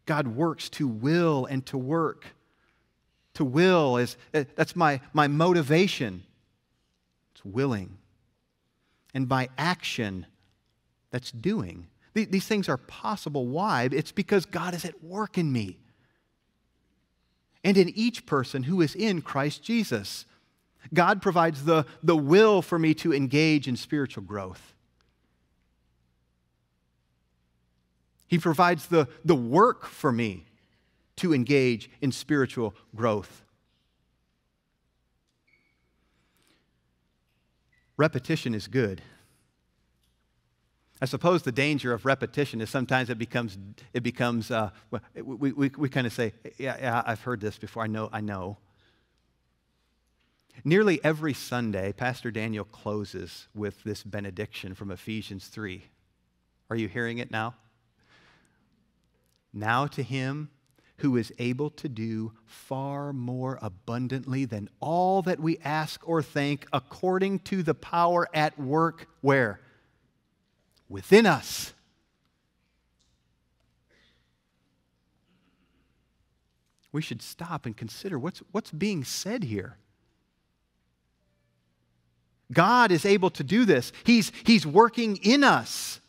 [0.05, 2.25] God works to will and to work.
[3.35, 6.23] To will is eh, that's my, my motivation.
[7.33, 7.97] It's willing.
[9.13, 10.25] And by action,
[11.11, 11.87] that's doing.
[12.13, 13.47] These things are possible.
[13.47, 13.87] Why?
[13.89, 15.77] It's because God is at work in me
[17.63, 20.25] and in each person who is in Christ Jesus.
[20.93, 24.73] God provides the, the will for me to engage in spiritual growth.
[28.29, 30.45] He provides the, the work for me
[31.17, 33.43] to engage in spiritual growth.
[37.97, 39.01] Repetition is good.
[41.01, 43.57] I suppose the danger of repetition is sometimes it becomes,
[43.93, 44.69] it becomes uh,
[45.15, 48.21] we, we, we kind of say, yeah, yeah, I've heard this before, I know, I
[48.21, 48.57] know.
[50.63, 55.83] Nearly every Sunday, Pastor Daniel closes with this benediction from Ephesians 3.
[56.69, 57.55] Are you hearing it now?
[59.53, 60.49] Now to him
[60.97, 66.67] who is able to do far more abundantly than all that we ask or think,
[66.73, 69.61] according to the power at work where?
[70.89, 71.73] Within us.
[76.91, 79.77] We should stop and consider what's, what's being said here.
[82.51, 83.91] God is able to do this.
[84.03, 86.01] He's, he's working in us.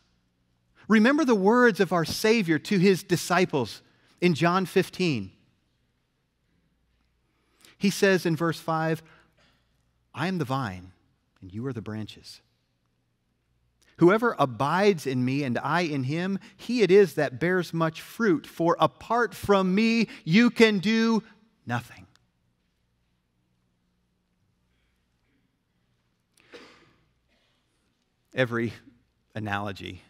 [0.90, 3.80] Remember the words of our Savior to his disciples
[4.20, 5.30] in John 15.
[7.78, 9.00] He says in verse 5,
[10.12, 10.90] I am the vine,
[11.40, 12.40] and you are the branches.
[13.98, 18.44] Whoever abides in me and I in him, he it is that bears much fruit,
[18.44, 21.22] for apart from me, you can do
[21.66, 22.08] nothing.
[28.34, 28.72] Every
[29.36, 30.02] analogy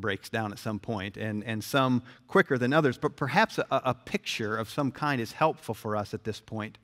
[0.00, 3.94] breaks down at some point, and, and some quicker than others, but perhaps a, a
[3.94, 6.78] picture of some kind is helpful for us at this point.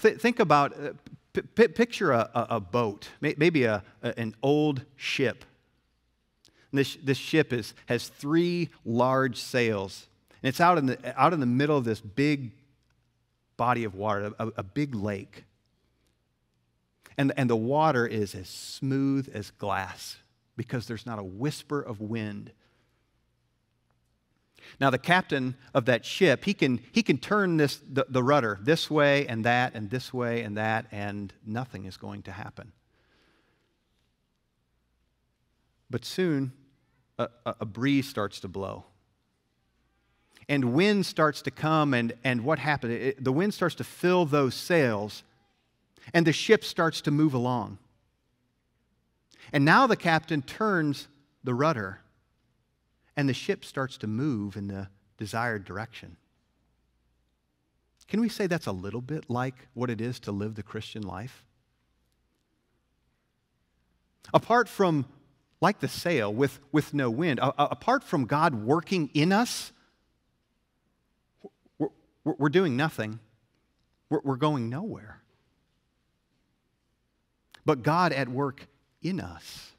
[0.00, 0.92] Th- think about, uh,
[1.32, 5.44] p- picture a, a, boat, maybe a, an old ship.
[6.72, 10.06] this, this ship is, has three large sails,
[10.42, 12.52] and it's out in the, out in the middle of this big
[13.56, 15.44] body of water, a, a big lake.
[17.16, 20.18] And, and the water is as smooth as glass
[20.58, 22.50] because there's not a whisper of wind.
[24.80, 28.58] Now, the captain of that ship, he can, he can turn this, the, the rudder
[28.60, 32.72] this way and that and this way and that, and nothing is going to happen.
[35.88, 36.52] But soon,
[37.18, 38.84] a, a, breeze starts to blow.
[40.48, 43.14] And wind starts to come, and, and what happens?
[43.18, 45.22] The wind starts to fill those sails,
[46.12, 47.78] and the ship starts to move along.
[49.52, 51.08] And now the captain turns
[51.44, 52.00] the rudder,
[53.16, 56.16] and the ship starts to move in the desired direction.
[58.08, 61.02] Can we say that's a little bit like what it is to live the Christian
[61.02, 61.44] life?
[64.32, 65.04] Apart from,
[65.60, 69.72] like the sail with, with no wind, a, a, apart from God working in us,
[71.78, 71.88] we're,
[72.24, 73.20] we're doing nothing.
[74.08, 75.22] We're, we're going nowhere.
[77.66, 78.66] But God at work
[79.02, 79.72] in us.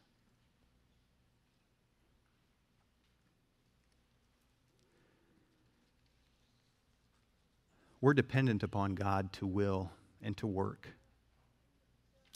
[8.01, 10.87] We're dependent upon God to will and to work.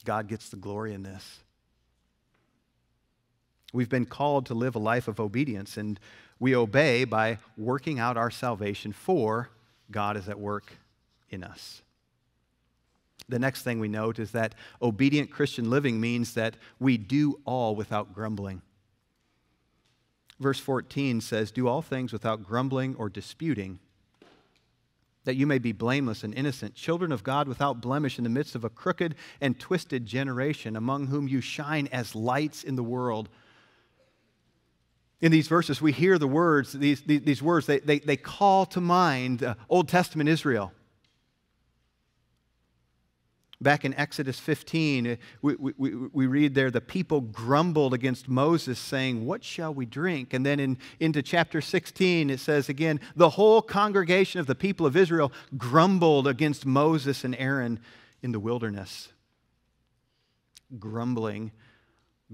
[0.04, 1.40] God gets the glory in this.
[3.72, 6.00] We've been called to live a life of obedience, and
[6.40, 9.50] we obey by working out our salvation for
[9.90, 10.74] God is at work
[11.30, 11.82] in us.
[13.30, 17.76] The next thing we note is that obedient Christian living means that we do all
[17.76, 18.62] without grumbling.
[20.40, 23.80] Verse 14 says, Do all things without grumbling or disputing,
[25.24, 28.56] that you may be blameless and innocent, children of God without blemish in the midst
[28.56, 33.30] of a crooked and twisted generation, among whom you shine as lights in the world.
[35.22, 38.66] In these verses, we hear the words, these, these, these words, they, they, they call
[38.66, 40.74] to mind uh, Old Testament Israel.
[43.64, 48.78] Back in Exodus 15, eh, we, we, we read there the people grumbled against Moses,
[48.78, 50.34] saying, What shall we drink?
[50.34, 54.86] And then in, into chapter 16, it says again, The whole congregation of the people
[54.86, 57.80] of Israel grumbled against Moses and Aaron
[58.22, 59.10] in the wilderness.
[60.78, 61.52] Grumbling,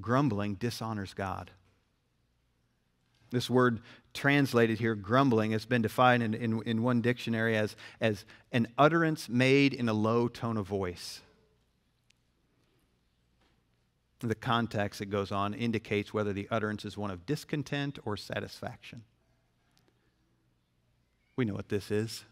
[0.02, 1.52] grumbling dishonors God.
[3.32, 3.82] This word
[4.13, 9.30] translated here, grumbling, has been defined in, in, in, one dictionary as, as an utterance
[9.30, 11.22] made in a low tone of voice.
[14.19, 19.04] The context that goes on indicates whether the utterance is one of discontent or satisfaction.
[21.36, 22.26] We know what this is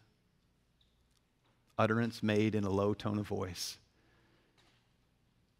[1.77, 3.77] utterance made in a low tone of voice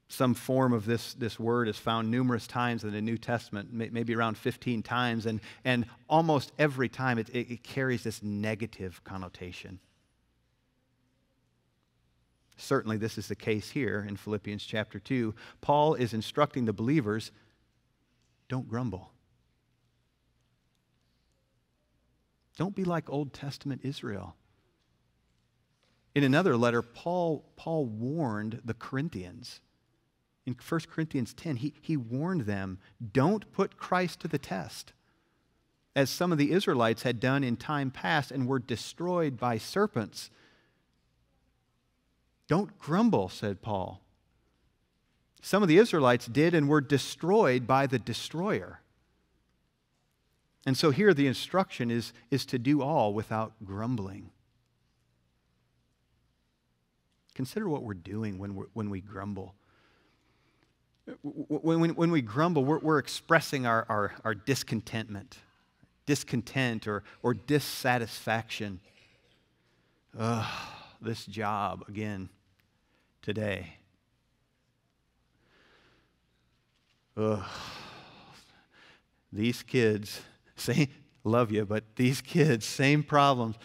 [0.10, 4.16] some form of this, this word is found numerous times in the New Testament, maybe
[4.16, 9.80] around 15 times, and, and almost every time it, it, it carries this negative connotation.
[12.56, 15.36] Certainly, this is the case here in Philippians chapter 2.
[15.62, 17.32] Paul is instructing the believers
[18.50, 19.12] don't grumble.
[22.58, 24.36] Don't be like Old Testament Israel.
[26.16, 29.60] In another letter, Paul, Paul warned the Corinthians
[30.48, 32.80] in 1 Corinthians 10, he, he warned them
[33.12, 34.94] don't put Christ to the test,
[35.94, 40.32] as some of the Israelites had done in time past and were destroyed by serpents.
[42.48, 44.02] Don't grumble, said Paul.
[45.42, 48.80] Some of the Israelites did and were destroyed by the destroyer.
[50.66, 54.32] And so here the instruction is, is to do all without grumbling.
[57.36, 59.54] Consider what we're doing when, we're, when we grumble.
[61.22, 65.38] When, when, when we grumble, we're, we're expressing our, our, our discontentment,
[66.06, 68.80] discontent, or, or dissatisfaction.
[70.18, 70.46] Ugh,
[71.02, 72.30] this job again
[73.22, 73.76] today.
[77.16, 77.44] Ugh,
[79.32, 80.22] these kids
[80.58, 80.88] same,
[81.24, 83.56] love you, but these kids, same problems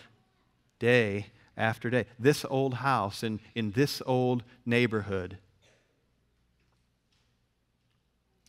[0.78, 1.26] day
[1.56, 2.06] after day.
[2.18, 5.38] This old house in, in this old neighborhood.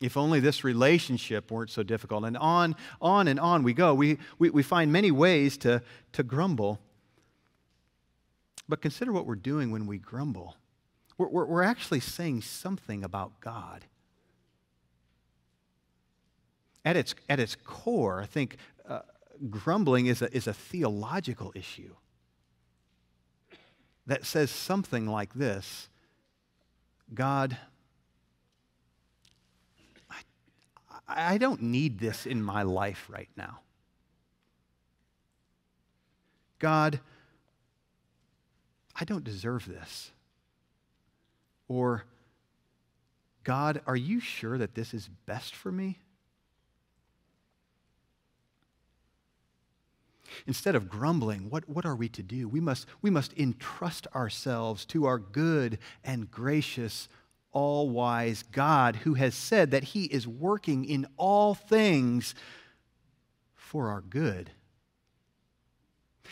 [0.02, 2.26] If only this relationship weren't so difficult.
[2.26, 3.94] And on, on and on we go.
[3.94, 5.82] We, we, we find many ways to,
[6.14, 6.80] to grumble.
[8.68, 10.56] But consider what we're doing when we grumble.
[11.18, 13.86] We're, we're, we're actually saying something about God
[16.86, 19.00] at its, at its core, I think uh,
[19.50, 21.96] grumbling is a, is a theological issue
[24.06, 25.90] that says something like this
[27.14, 27.58] God,
[30.10, 30.16] I,
[31.14, 33.60] I don't need this in my life right now.
[36.60, 37.00] God,
[38.96, 40.12] I don't deserve this.
[41.68, 42.06] Or,
[43.44, 46.00] God, are you sure that this is best for me?
[50.48, 52.48] Instead of grumbling, what, what are we to do?
[52.48, 57.08] We must, we must entrust ourselves to our good and gracious,
[57.54, 62.36] all wise God who has said that He is working in all things
[63.56, 64.52] for our good.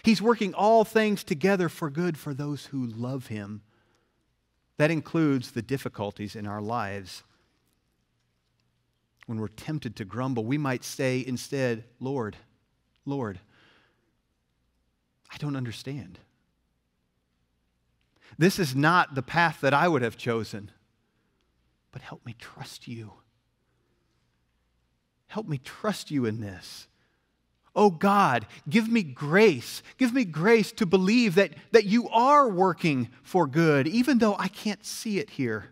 [0.04, 3.62] He's working all things together for good for those who love Him.
[4.78, 7.24] That includes the difficulties in our lives.
[9.28, 12.36] When we're tempted to grumble, we might say instead, Lord,
[13.06, 13.40] Lord,
[15.32, 16.20] I don't understand.
[18.38, 20.72] This is not the path that I would have chosen,
[21.92, 23.14] but help me trust you.
[25.28, 26.88] Help me trust you in this.
[27.74, 29.82] Oh God, give me grace.
[29.98, 34.50] Give me grace to believe that, that you are working for good, even though I
[34.50, 35.70] can't see it here.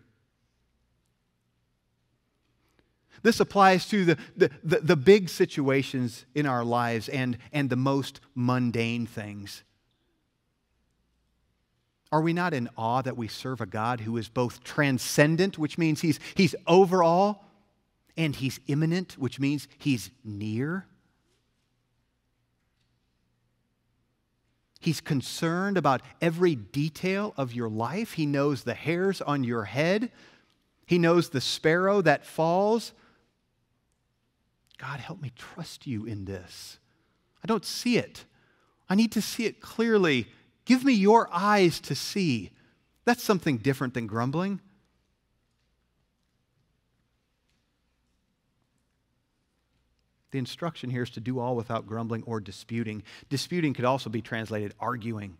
[3.22, 7.76] This applies to the, the, the, the, big situations in our lives and, and the
[7.76, 9.62] most mundane things.
[12.12, 15.78] Are we not in awe that we serve a God who is both transcendent, which
[15.78, 17.44] means he's, he's over all,
[18.16, 20.86] and he's immanent, which means he's near?
[24.80, 28.14] He's concerned about every detail of your life.
[28.14, 30.10] He knows the hairs on your head.
[30.86, 32.92] He knows the sparrow that falls.
[34.78, 36.78] God, help me trust you in this.
[37.44, 38.24] I don't see it.
[38.88, 40.28] I need to see it clearly.
[40.70, 42.52] Give me your eyes to see.
[43.04, 44.60] That's something different than grumbling.
[50.30, 53.02] The instruction here is to do all without grumbling or disputing.
[53.28, 55.36] Disputing could also be translated arguing.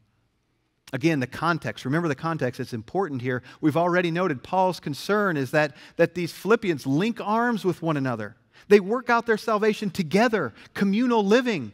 [0.93, 1.85] Again, the context.
[1.85, 2.59] Remember the context.
[2.59, 3.45] It's important here.
[3.61, 8.35] We've already noted Paul's concern is that, that these Philippians link arms with one another.
[8.67, 11.71] They work out their salvation together, communal living.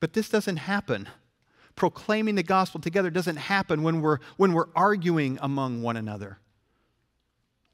[0.00, 1.08] But this doesn't happen.
[1.76, 6.38] Proclaiming the gospel together doesn't happen when we're, when we're arguing among one another.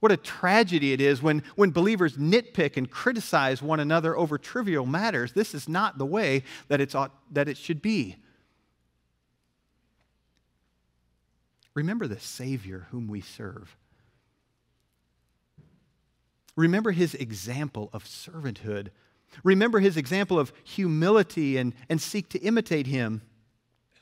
[0.00, 4.84] What a tragedy it is when, when believers nitpick and criticize one another over trivial
[4.84, 5.32] matters.
[5.32, 8.16] This is not the way that, it's ought, that it should be.
[11.74, 13.76] Remember the Savior whom we serve.
[16.56, 18.88] Remember his example of servanthood.
[19.44, 23.22] Remember his example of humility and, and seek to imitate him.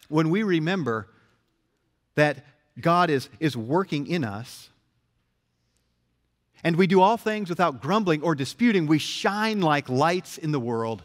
[0.09, 1.09] When we remember
[2.15, 2.45] that
[2.81, 4.71] God is, is working in us,
[6.63, 10.61] and we do all things without grumbling or disputing, we shine like lights in the
[10.61, 11.03] world.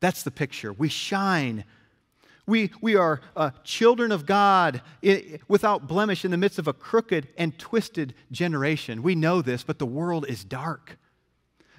[0.00, 0.72] That's the picture.
[0.72, 1.64] We shine
[2.50, 4.82] we, we are uh, children of God
[5.46, 9.02] without blemish in the midst of a crooked and twisted generation.
[9.02, 10.98] We know this, but the world is dark.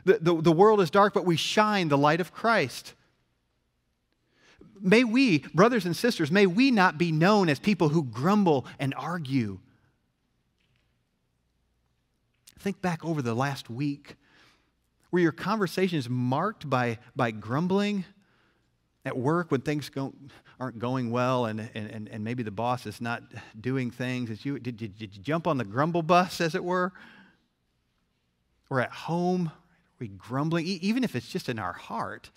[0.06, 2.94] The, the, the world is dark, but we shine the light of Christ.
[4.80, 8.94] May we, brothers and sisters, may we not be known as people who grumble and
[8.96, 9.60] argue.
[12.60, 14.16] Think back over the last week.
[15.12, 18.06] Were your conversations marked by, by grumbling?
[19.04, 20.14] At work, when things go,
[20.60, 23.24] aren't going well and, and, and maybe the boss is not
[23.60, 26.64] doing things as you did, did, did you jump on the grumble bus, as it
[26.64, 26.94] were?
[28.70, 29.52] We're at home.
[30.02, 30.66] We grumbling?
[30.66, 32.32] Even if it's just in our heart.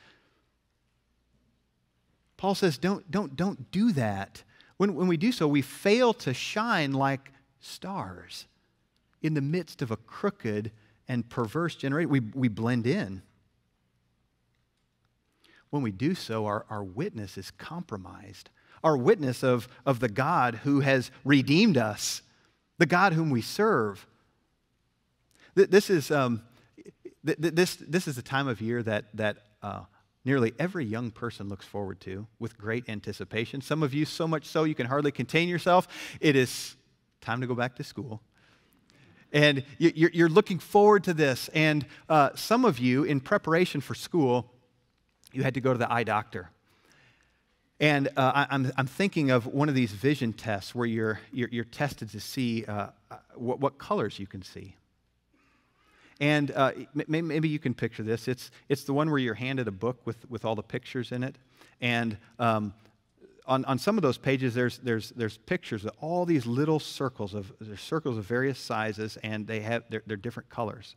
[2.36, 4.42] Paul says, don't, don't, don't do that.
[4.76, 8.46] When, when we do so, we fail to shine like stars
[9.22, 10.70] in the midst of a crooked
[11.08, 12.10] and perverse generation.
[12.10, 13.22] We, we blend in.
[15.70, 18.50] When we do so, our, our witness is compromised.
[18.82, 22.20] Our witness of, of the God who has redeemed us,
[22.76, 24.06] the God whom we serve.
[25.54, 26.42] This is, um,
[27.24, 29.80] this, this is the time of year that, that uh,
[30.24, 33.60] nearly every young person looks forward to with great anticipation.
[33.60, 35.88] Some of you, so much so you can hardly contain yourself.
[36.20, 36.76] It is
[37.20, 38.20] time to go back to school.
[39.32, 41.48] And you're looking forward to this.
[41.54, 44.52] And uh, some of you, in preparation for school,
[45.32, 46.50] you had to go to the eye doctor.
[47.80, 51.64] And uh, I'm, I'm thinking of one of these vision tests where you're, you're, you're
[51.64, 54.76] tested to see uh, uh what, what colors you can see.
[56.20, 58.28] And uh, maybe you can picture this.
[58.28, 61.24] It's, it's the one where you're handed a book with, with all the pictures in
[61.24, 61.36] it.
[61.80, 62.72] And um,
[63.46, 67.34] on, on some of those pages, there's, there's, there's pictures of all these little circles
[67.34, 70.96] of circles of various sizes, and they have they're, they're different colors.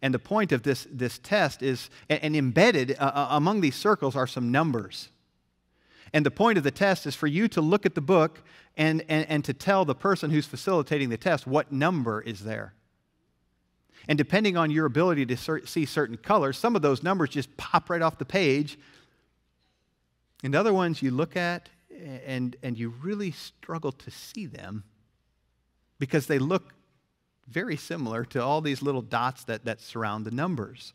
[0.00, 4.16] And the point of this, this test is, and embedded uh, uh, among these circles
[4.16, 5.10] are some numbers.
[6.12, 8.42] And the point of the test is for you to look at the book
[8.76, 12.74] and, and, and to tell the person who's facilitating the test what number is there.
[14.08, 15.36] And depending on your ability to
[15.66, 18.78] see certain colors, some of those numbers just pop right off the page.
[20.42, 21.68] And other ones you look at
[22.26, 24.82] and, and you really struggle to see them
[25.98, 26.74] because they look
[27.46, 30.92] very similar to all these little dots that, that surround the numbers.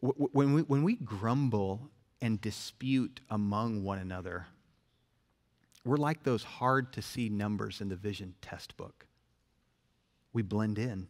[0.00, 1.90] When we, when we grumble
[2.20, 4.46] and dispute among one another,
[5.84, 9.05] we're like those hard to see numbers in the vision test book
[10.36, 11.08] we blend in.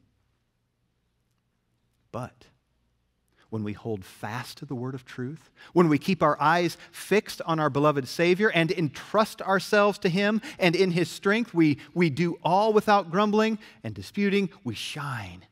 [2.12, 2.46] But
[3.50, 7.42] when we hold fast to the word of truth, when we keep our eyes fixed
[7.44, 12.08] on our beloved Savior and entrust ourselves to Him, and in His strength we, we
[12.08, 15.44] do all without grumbling and disputing, we shine.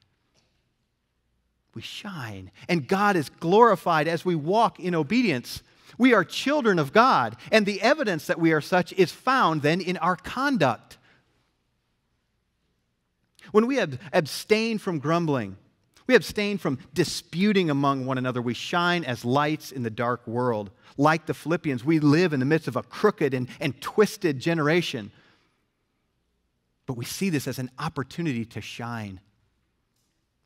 [1.75, 2.53] We shine.
[2.69, 5.65] And God is glorified as we walk in obedience.
[5.99, 9.81] We are children of God, and the evidence that we are such is found then
[9.81, 10.97] in our conduct.
[13.55, 15.57] When we abstain from grumbling,
[16.09, 18.43] we abstain from disputing among one another.
[18.43, 20.73] We shine as lights in the dark world.
[20.97, 25.13] Like the Philippians, we live in the midst of a crooked and, and twisted generation.
[26.87, 29.21] But we see this as an opportunity to shine.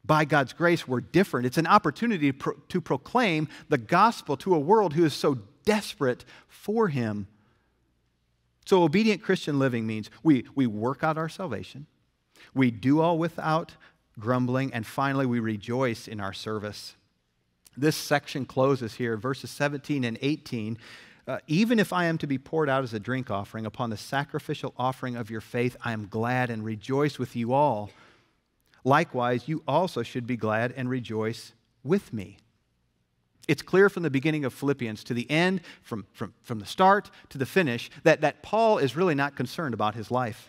[0.05, 1.47] By God's grace, we're different.
[1.47, 5.39] It's an opportunity to, pro- to proclaim the gospel to a world who is so
[5.65, 7.27] desperate for Him.
[8.67, 11.87] So, obedient Christian living means we, we work out our salvation
[12.55, 13.73] we do all without
[14.19, 16.95] grumbling, and finally, we rejoice in our service.
[17.77, 20.79] This section closes here, verses 17 and 18.
[21.27, 23.97] Uh, even if I am to be poured out as a drink offering upon the
[23.97, 27.91] sacrificial offering of your faith, I am glad and rejoice with you all.
[28.83, 31.53] Likewise, you also should be glad and rejoice
[31.85, 32.39] with me.
[33.47, 37.11] It's clear from the beginning of Philippians to the end, from, from, from the start
[37.31, 40.49] to the finish, that, that Paul is really not concerned about his life.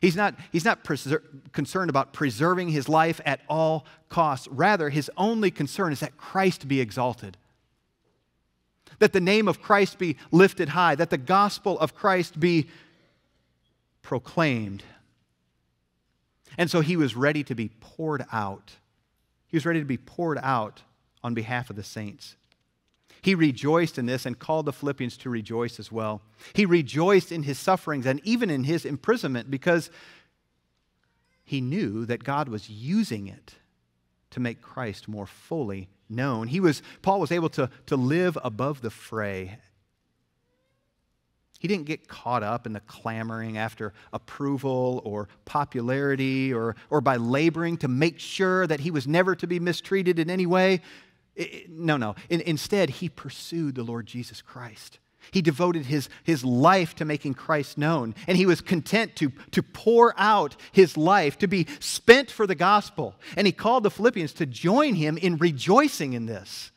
[0.00, 1.22] He's not, he's not preser-
[1.52, 4.48] concerned about preserving his life at all costs.
[4.48, 7.36] Rather, his only concern is that Christ be exalted,
[8.98, 12.68] that the name of Christ be lifted high, that the gospel of Christ be
[14.02, 14.82] proclaimed.
[16.56, 18.72] And so he was ready to be poured out.
[19.46, 20.82] He was ready to be poured out
[21.22, 22.36] on behalf of the saints.
[23.22, 26.22] He rejoiced in this and called the Philippians to rejoice as well.
[26.54, 29.90] He rejoiced in his sufferings and even in his imprisonment because
[31.44, 33.54] he knew that God was using it
[34.30, 36.48] to make Christ more fully known.
[36.48, 39.58] He was, Paul was able to, to live above the fray.
[41.58, 47.16] He didn't get caught up in the clamoring after approval or popularity or, or by
[47.16, 50.80] laboring to make sure that he was never to be mistreated in any way.
[51.68, 52.14] No, no.
[52.28, 54.98] In, instead, he pursued the Lord Jesus Christ.
[55.32, 59.62] He devoted his, his life to making Christ known, and he was content to, to
[59.62, 63.14] pour out his life, to be spent for the gospel.
[63.36, 66.70] And he called the Philippians to join him in rejoicing in this.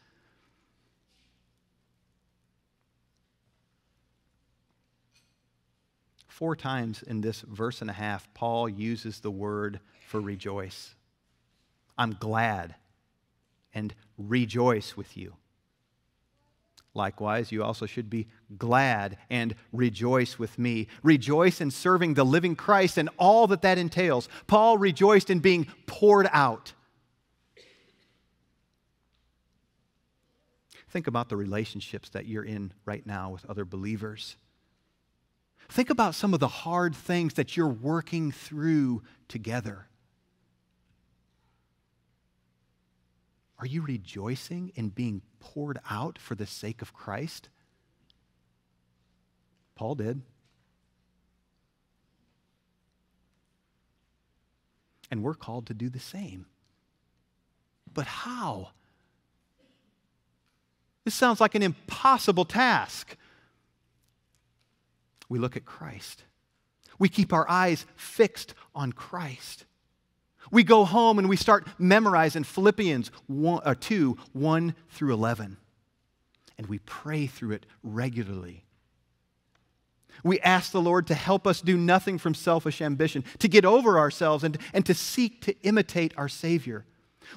[6.27, 10.93] Four times in this verse and a half, Paul uses the word for rejoice.
[11.97, 12.75] I'm glad
[13.73, 13.93] and
[14.29, 15.35] rejoice with you.
[16.95, 20.87] Likewise, you also should be glad and rejoice with me.
[21.01, 24.29] Rejoice in serving the living Christ and all that that entails.
[24.45, 26.73] Paul rejoiced in being poured out.
[30.89, 34.35] Think about the relationships that you're in right now with other believers.
[35.67, 39.87] Think about some of the hard things that you're working through together.
[43.63, 47.47] Are you rejoicing in being poured out for the sake of Christ?
[49.73, 50.21] Paul did.
[55.09, 56.45] And we're called to do the same.
[57.93, 58.71] But how?
[61.05, 63.15] This sounds like an impossible task.
[65.29, 66.25] We look at Christ.
[66.99, 69.63] We keep our eyes fixed on Christ.
[70.53, 75.57] We go home and we start memorizing Philippians 1, uh, 2 1 through 11.
[76.57, 78.63] And we pray through it regularly.
[80.23, 83.99] We ask the Lord to help us do nothing from selfish ambition, to get over
[83.99, 86.85] ourselves, and, and to seek to imitate our Savior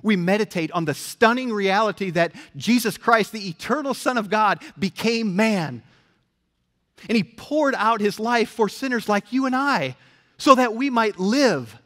[0.02, 5.36] we meditate on the stunning reality that Jesus Christ, the eternal Son of God, became
[5.36, 5.82] man.
[7.08, 9.96] And he poured out his life for sinners like you and I
[10.38, 11.78] so that we might live.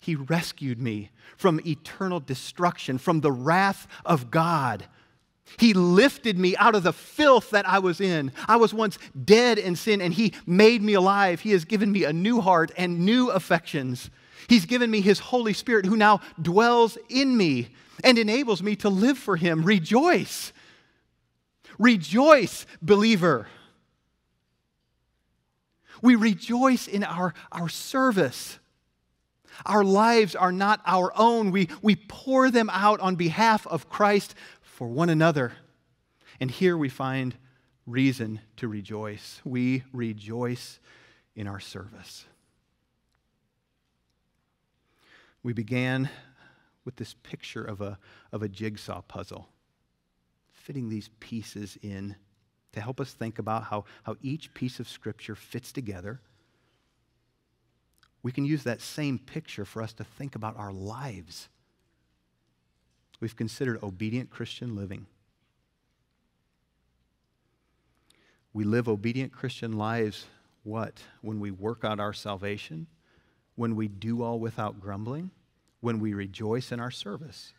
[0.00, 4.86] He rescued me from eternal destruction, from the wrath of God.
[5.58, 8.32] He lifted me out of the filth that I was in.
[8.48, 11.40] I was once dead in sin, and He made me alive.
[11.40, 14.10] He has given me a new heart and new affections.
[14.48, 17.68] He's given me His Holy Spirit, who now dwells in me
[18.02, 19.64] and enables me to live for Him.
[19.64, 20.52] Rejoice.
[21.78, 23.48] Rejoice, believer.
[26.02, 28.58] We rejoice in our, our service.
[29.66, 31.50] Our lives are not our own.
[31.50, 35.52] We, we pour them out on behalf of Christ for one another.
[36.40, 37.36] And here we find
[37.86, 39.40] reason to rejoice.
[39.44, 40.80] We rejoice
[41.34, 42.24] in our service.
[45.42, 46.10] We began
[46.84, 47.98] with this picture of a,
[48.32, 49.48] of a jigsaw puzzle,
[50.52, 52.16] fitting these pieces in
[52.72, 56.20] to help us think about how, how each piece of Scripture fits together.
[58.22, 61.48] We can use that same picture for us to think about our lives
[63.20, 65.06] we've considered obedient Christian living.
[68.52, 70.26] We live obedient Christian lives,
[70.64, 71.02] what?
[71.20, 72.88] When we work out our salvation,
[73.54, 75.30] when we do all without grumbling,
[75.80, 77.52] when we rejoice in our service.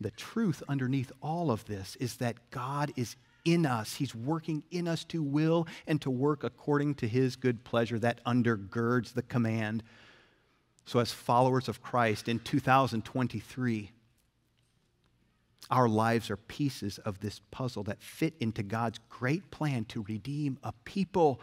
[0.00, 3.16] The truth underneath all of this is that God is
[3.52, 3.94] in us.
[3.94, 8.22] He's working in us to will and to work according to his good pleasure that
[8.24, 9.82] undergirds the command.
[10.84, 13.90] So, as followers of Christ in 2023,
[15.70, 20.58] our lives are pieces of this puzzle that fit into God's great plan to redeem
[20.62, 21.40] a people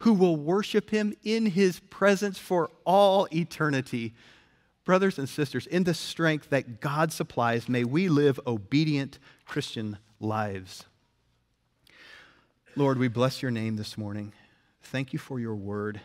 [0.00, 4.14] who will worship Him in His presence for all eternity.
[4.84, 10.84] Brothers and sisters, in the strength that God supplies, may we live obedient Christian lives.
[12.74, 14.32] Lord, we bless your name this morning.
[14.84, 16.00] Thank you for your word.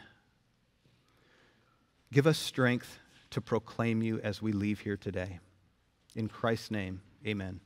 [2.11, 2.99] Give us strength
[3.29, 5.39] to proclaim you as we leave here today.
[6.13, 7.61] In Christ's name, Amen.